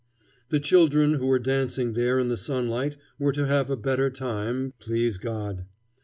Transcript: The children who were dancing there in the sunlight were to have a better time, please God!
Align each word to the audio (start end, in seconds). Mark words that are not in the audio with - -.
The 0.49 0.59
children 0.59 1.13
who 1.13 1.27
were 1.27 1.37
dancing 1.37 1.93
there 1.93 2.17
in 2.17 2.29
the 2.29 2.35
sunlight 2.35 2.97
were 3.19 3.31
to 3.33 3.45
have 3.45 3.69
a 3.69 3.77
better 3.77 4.09
time, 4.09 4.73
please 4.79 5.19
God! 5.19 5.65